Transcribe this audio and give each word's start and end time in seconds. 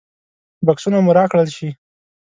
بکسونه 0.65 0.97
مو 1.03 1.11
راکړل 1.19 1.47
شي. 1.57 1.69